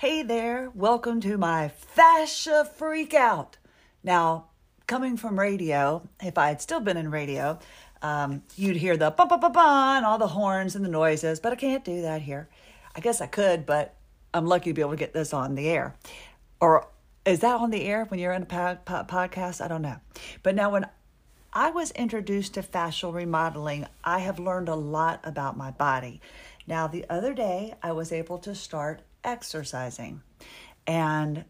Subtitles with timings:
[0.00, 3.58] Hey there, welcome to my fascia freak out.
[4.02, 4.46] Now,
[4.86, 7.58] coming from radio, if I had still been in radio,
[8.00, 11.38] um, you'd hear the bum bum bum bum and all the horns and the noises,
[11.38, 12.48] but I can't do that here.
[12.96, 13.94] I guess I could, but
[14.32, 15.94] I'm lucky to be able to get this on the air.
[16.62, 16.88] Or
[17.26, 19.62] is that on the air when you're in a pod, pod, podcast?
[19.62, 20.00] I don't know.
[20.42, 20.86] But now, when
[21.52, 26.22] I was introduced to fascial remodeling, I have learned a lot about my body.
[26.66, 30.22] Now, the other day, I was able to start exercising.
[30.86, 31.44] And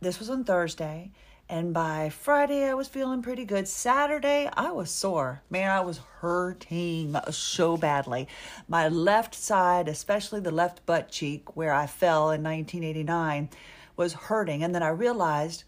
[0.00, 1.12] this was on Thursday.
[1.48, 3.68] And by Friday, I was feeling pretty good.
[3.68, 5.42] Saturday, I was sore.
[5.48, 8.26] Man, I was hurting so badly.
[8.66, 13.48] My left side, especially the left butt cheek where I fell in 1989,
[13.96, 14.64] was hurting.
[14.64, 15.62] And then I realized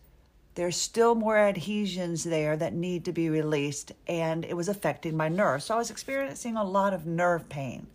[0.56, 5.28] there's still more adhesions there that need to be released, and it was affecting my
[5.28, 5.66] nerves.
[5.66, 7.86] So I was experiencing a lot of nerve pain.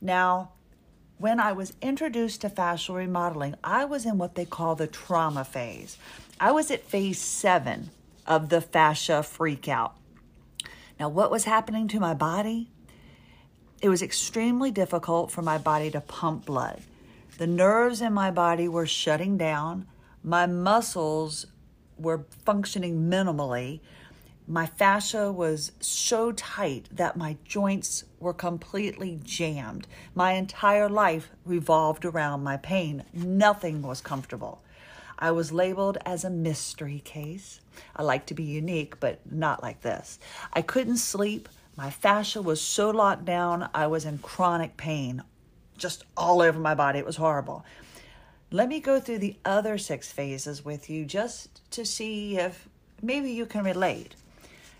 [0.00, 0.50] Now,
[1.18, 5.44] when I was introduced to fascial remodeling, I was in what they call the trauma
[5.44, 5.96] phase.
[6.40, 7.90] I was at phase seven
[8.26, 9.92] of the fascia freakout.
[10.98, 12.70] Now, what was happening to my body?
[13.80, 16.82] It was extremely difficult for my body to pump blood.
[17.38, 19.86] The nerves in my body were shutting down.
[20.22, 21.46] My muscles
[21.98, 23.80] were functioning minimally
[24.46, 29.86] my fascia was so tight that my joints were completely jammed.
[30.14, 33.04] My entire life revolved around my pain.
[33.14, 34.62] Nothing was comfortable.
[35.18, 37.60] I was labeled as a mystery case.
[37.96, 40.18] I like to be unique, but not like this.
[40.52, 41.48] I couldn't sleep.
[41.74, 45.22] My fascia was so locked down, I was in chronic pain,
[45.78, 46.98] just all over my body.
[46.98, 47.64] It was horrible.
[48.50, 52.68] Let me go through the other six phases with you just to see if
[53.00, 54.14] maybe you can relate.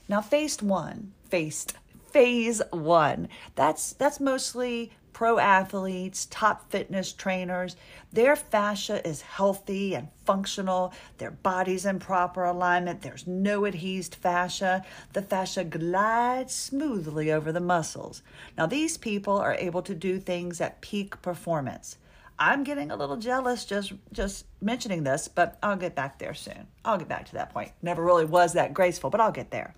[0.08, 1.74] Now, phase one, faced
[2.12, 3.28] phase one.
[3.54, 7.76] That's that's mostly pro athletes, top fitness trainers.
[8.12, 10.92] Their fascia is healthy and functional.
[11.18, 13.00] Their body's in proper alignment.
[13.00, 14.84] There's no adhesed fascia.
[15.14, 18.22] The fascia glides smoothly over the muscles.
[18.58, 21.96] Now, these people are able to do things at peak performance.
[22.38, 26.66] I'm getting a little jealous just just mentioning this, but I'll get back there soon.
[26.84, 27.70] I'll get back to that point.
[27.80, 29.74] Never really was that graceful, but I'll get there.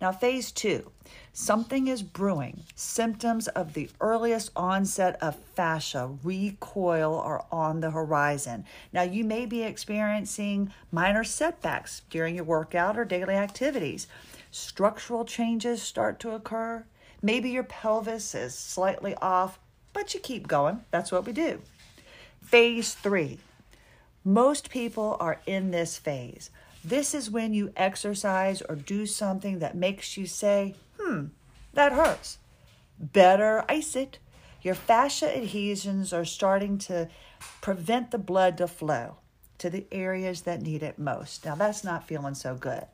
[0.00, 0.90] Now, phase two
[1.32, 2.64] something is brewing.
[2.74, 8.64] Symptoms of the earliest onset of fascia recoil are on the horizon.
[8.92, 14.08] Now, you may be experiencing minor setbacks during your workout or daily activities.
[14.50, 16.84] Structural changes start to occur.
[17.22, 19.60] Maybe your pelvis is slightly off,
[19.92, 20.84] but you keep going.
[20.90, 21.60] That's what we do.
[22.42, 23.38] Phase three.
[24.24, 26.50] Most people are in this phase.
[26.84, 31.26] This is when you exercise or do something that makes you say, hmm,
[31.74, 32.38] that hurts.
[32.98, 34.18] Better ice it.
[34.62, 37.08] Your fascia adhesions are starting to
[37.60, 39.16] prevent the blood to flow
[39.58, 41.44] to the areas that need it most.
[41.44, 42.84] Now, that's not feeling so good.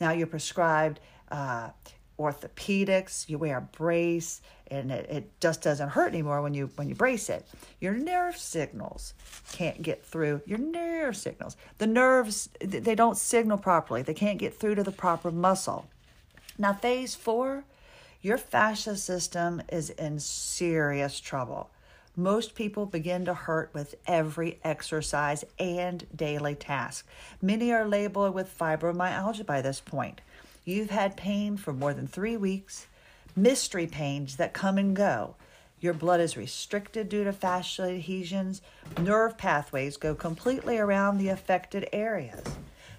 [0.00, 1.00] Now, you're prescribed
[1.30, 1.70] uh,
[2.18, 6.88] orthopedics, you wear a brace, and it, it just doesn't hurt anymore when you when
[6.88, 7.46] you brace it.
[7.80, 9.14] Your nerve signals
[9.52, 10.42] can't get through.
[10.46, 11.56] Your nerve signals.
[11.78, 14.02] The nerves they don't signal properly.
[14.02, 15.86] They can't get through to the proper muscle.
[16.58, 17.64] Now phase 4,
[18.20, 21.70] your fascia system is in serious trouble.
[22.14, 27.06] Most people begin to hurt with every exercise and daily task.
[27.40, 30.20] Many are labeled with fibromyalgia by this point.
[30.64, 32.86] You've had pain for more than three weeks,
[33.34, 35.34] mystery pains that come and go.
[35.80, 38.62] Your blood is restricted due to fascial adhesions.
[39.00, 42.44] Nerve pathways go completely around the affected areas.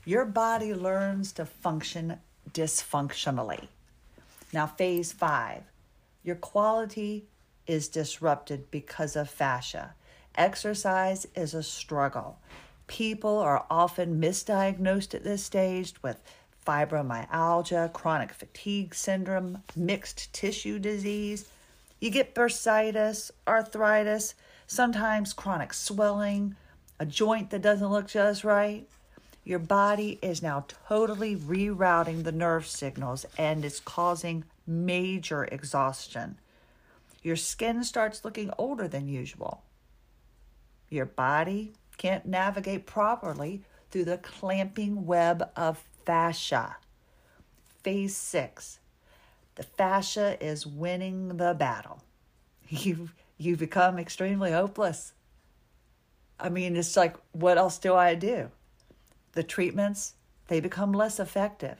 [0.03, 2.19] Your body learns to function
[2.51, 3.67] dysfunctionally.
[4.51, 5.63] Now, phase five,
[6.23, 7.25] your quality
[7.65, 9.95] is disrupted because of fascia.
[10.35, 12.39] Exercise is a struggle.
[12.87, 16.21] People are often misdiagnosed at this stage with
[16.65, 21.47] fibromyalgia, chronic fatigue syndrome, mixed tissue disease.
[21.99, 24.35] You get bursitis, arthritis,
[24.67, 26.55] sometimes chronic swelling,
[26.99, 28.87] a joint that doesn't look just right.
[29.45, 36.37] Your body is now totally rerouting the nerve signals and is causing major exhaustion.
[37.21, 39.63] Your skin starts looking older than usual.
[40.89, 46.77] Your body can't navigate properly through the clamping web of fascia.
[47.83, 48.79] Phase six.
[49.55, 52.03] The fascia is winning the battle.
[52.69, 55.13] You you become extremely hopeless.
[56.39, 58.49] I mean, it's like, what else do I do?
[59.33, 60.13] The treatments,
[60.47, 61.77] they become less effective.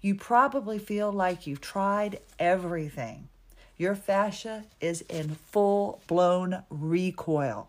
[0.00, 3.28] You probably feel like you've tried everything.
[3.76, 7.68] Your fascia is in full blown recoil.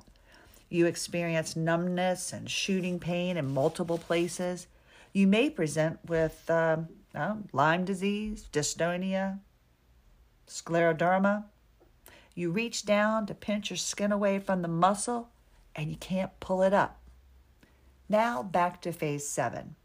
[0.70, 4.68] You experience numbness and shooting pain in multiple places.
[5.14, 6.88] You may present with um,
[7.52, 9.40] Lyme disease, dystonia,
[10.48, 11.46] scleroderma.
[12.34, 15.30] You reach down to pinch your skin away from the muscle
[15.76, 17.00] and you can't pull it up.
[18.08, 19.76] Now back to phase seven.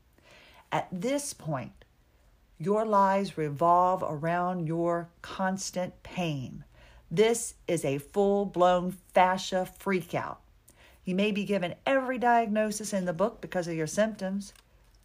[0.71, 1.85] At this point,
[2.59, 6.65] your lives revolve around your constant pain.
[7.11, 10.39] This is a full blown fascia freakout.
[11.05, 14.53] You may be given every diagnosis in the book because of your symptoms.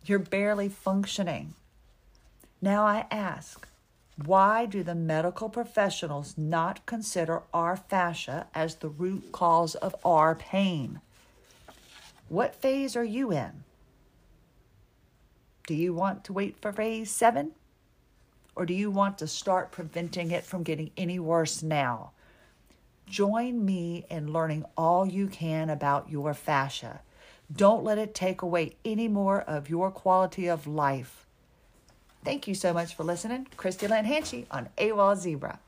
[0.06, 1.54] You're barely functioning.
[2.62, 3.68] Now I ask,
[4.26, 10.36] why do the medical professionals not consider our fascia as the root cause of our
[10.36, 11.02] pain?
[12.30, 13.64] What phase are you in?
[15.68, 17.52] Do you want to wait for phase seven?
[18.56, 22.12] Or do you want to start preventing it from getting any worse now?
[23.08, 27.02] Join me in learning all you can about your fascia.
[27.52, 31.26] Don't let it take away any more of your quality of life.
[32.24, 33.48] Thank you so much for listening.
[33.58, 35.60] Christie Lynn Hanchey on AWOL Zebra.